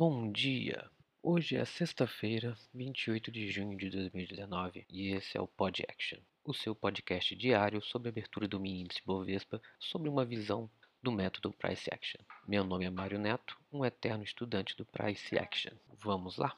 [0.00, 0.88] Bom dia!
[1.20, 6.54] Hoje é sexta-feira, 28 de junho de 2019 e esse é o Pod Action, o
[6.54, 10.70] seu podcast diário sobre a abertura do mini índice Bovespa sobre uma visão
[11.02, 12.20] do método Price Action.
[12.46, 15.72] Meu nome é Mário Neto, um eterno estudante do Price Action.
[15.94, 16.56] Vamos lá?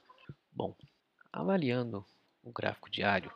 [0.52, 0.76] Bom,
[1.32, 2.04] avaliando
[2.42, 3.32] o gráfico diário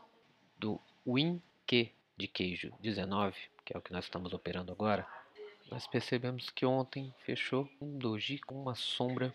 [0.58, 3.34] do WinQ de queijo 19,
[3.64, 5.08] que é o que nós estamos operando agora,
[5.70, 9.32] nós percebemos que ontem fechou um doji com uma sombra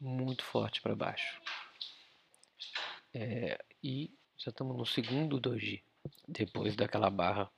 [0.00, 1.40] muito forte para baixo.
[3.12, 5.84] É, e já estamos no segundo doji,
[6.26, 7.50] depois daquela barra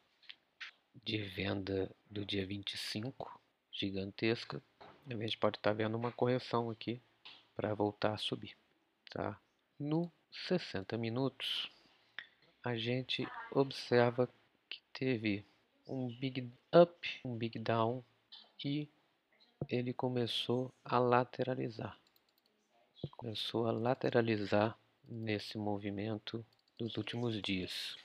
[1.05, 3.41] de venda do dia 25,
[3.71, 4.63] gigantesca.
[5.09, 7.01] A gente pode estar tá vendo uma correção aqui
[7.55, 8.57] para voltar a subir.
[9.11, 9.39] Tá?
[9.79, 10.11] No
[10.49, 11.71] 60 minutos,
[12.65, 14.29] a gente observa
[14.69, 15.45] que teve
[15.87, 18.03] um big up, um big down
[18.65, 18.89] e
[19.69, 22.02] ele começou a lateralizar.
[23.11, 26.45] Começou a lateralizar nesse movimento
[26.79, 27.97] dos últimos dias,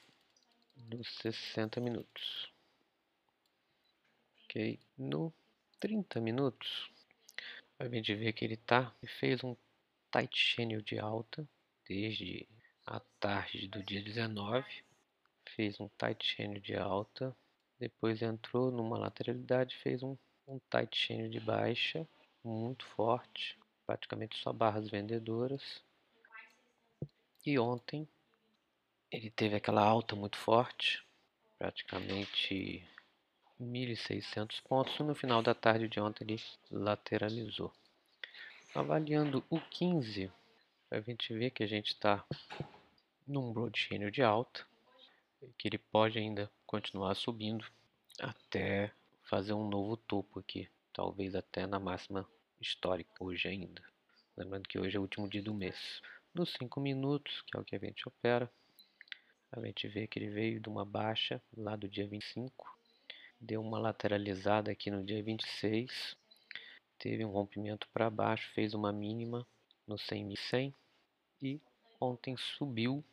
[0.76, 2.52] dos 60 minutos.
[4.44, 4.80] Ok?
[4.98, 5.34] No
[5.80, 6.92] 30 minutos,
[7.80, 9.56] a gente vê que ele tá e fez um
[10.12, 11.48] tight channel de alta
[11.88, 12.48] desde
[12.86, 14.66] a tarde do dia 19,
[15.56, 17.36] fez um tight channel de alta,
[17.80, 22.08] depois entrou numa lateralidade, fez um um tight chain de baixa
[22.42, 25.82] muito forte, praticamente só barras vendedoras.
[27.46, 28.06] E ontem
[29.10, 31.02] ele teve aquela alta muito forte,
[31.58, 32.86] praticamente
[33.60, 35.00] 1.600 pontos.
[35.00, 37.72] No final da tarde de ontem ele lateralizou.
[38.76, 40.30] Avaliando o 15,
[40.92, 42.26] a gente vê que a gente está
[43.26, 44.68] num channel de alta,
[45.58, 47.66] que ele pode ainda continuar subindo
[48.20, 48.92] até
[49.24, 52.28] fazer um novo topo aqui, talvez até na máxima
[52.60, 53.82] histórica hoje ainda.
[54.36, 56.02] Lembrando que hoje é o último dia do mês.
[56.34, 58.52] Nos 5 minutos, que é o que a gente opera,
[59.52, 62.78] a gente vê que ele veio de uma baixa lá do dia 25,
[63.40, 66.16] deu uma lateralizada aqui no dia 26,
[67.00, 69.48] teve um rompimento para baixo, fez uma mínima
[69.88, 70.74] no 100.100
[71.42, 71.62] e
[72.00, 73.04] ontem subiu,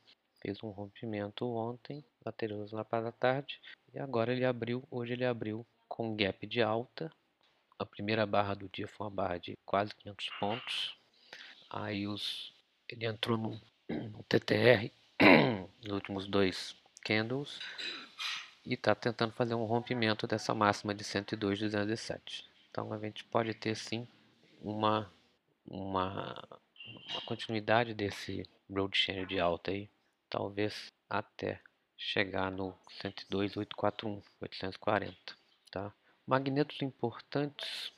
[0.41, 3.61] fez um rompimento ontem, lateralizou lá para a tarde
[3.93, 7.12] e agora ele abriu, hoje ele abriu com gap de alta.
[7.79, 10.97] A primeira barra do dia foi uma barra de quase 500 pontos.
[11.69, 12.53] Aí os,
[12.89, 14.91] ele entrou no, no TTR
[15.83, 17.59] nos últimos dois candles
[18.65, 22.49] e está tentando fazer um rompimento dessa máxima de 102,207.
[22.71, 24.06] Então a gente pode ter sim
[24.61, 25.12] uma,
[25.67, 26.43] uma,
[27.11, 29.91] uma continuidade desse broad channel de alta aí,
[30.31, 31.61] talvez até
[31.97, 35.17] chegar no 102,841, 840.
[35.71, 35.93] Tá?
[36.27, 37.93] Magnetos importantes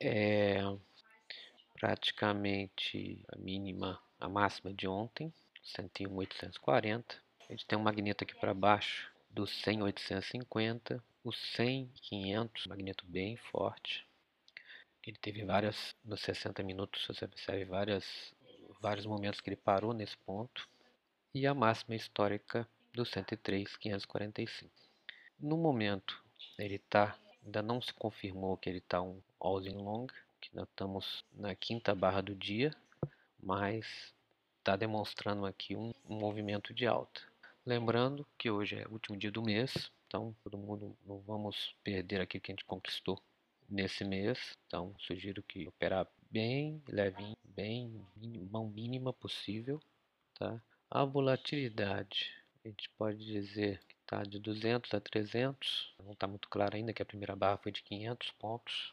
[0.00, 0.58] é
[1.74, 5.32] praticamente a mínima, a máxima de ontem,
[5.62, 7.22] 101,840.
[7.48, 14.04] A gente tem um magneto aqui para baixo do 100,850, o 100,500, magneto bem forte.
[15.06, 18.34] Ele teve várias, nos 60 minutos, você observa várias,
[18.80, 20.68] vários momentos que ele parou nesse ponto.
[21.32, 24.68] E a máxima histórica do 103,545.
[25.38, 30.06] No momento ele tá, ainda não se confirmou que ele está um all-in long,
[30.40, 32.74] que nós estamos na quinta barra do dia,
[33.42, 34.14] mas
[34.58, 37.20] está demonstrando aqui um, um movimento de alta.
[37.64, 42.20] Lembrando que hoje é o último dia do mês, então todo mundo não vamos perder
[42.20, 43.20] aquilo que a gente conquistou
[43.68, 44.56] nesse mês.
[44.66, 48.06] Então sugiro que operar bem levinho, bem
[48.50, 49.80] mão mínima possível,
[50.34, 50.60] tá?
[50.90, 52.32] A volatilidade,
[52.64, 57.00] a gente pode dizer Tá de 200 a 300, não está muito claro ainda que
[57.00, 58.92] a primeira barra foi de 500 pontos,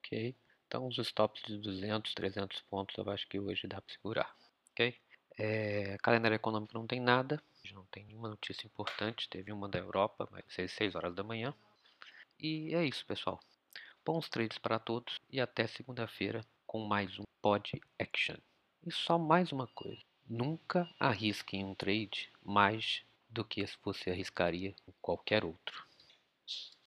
[0.00, 0.34] ok?
[0.66, 4.36] Então os stops de 200, 300 pontos eu acho que hoje dá para segurar,
[4.72, 4.98] ok?
[5.38, 7.40] É, calendário econômico não tem nada,
[7.72, 11.54] não tem nenhuma notícia importante, teve uma da Europa, vai ser 6 horas da manhã.
[12.36, 13.38] E é isso pessoal,
[14.04, 18.38] bons trades para todos e até segunda-feira com mais um Pod Action.
[18.84, 25.44] E só mais uma coisa, nunca arrisquem um trade mais do que você arriscaria qualquer
[25.44, 25.84] outro.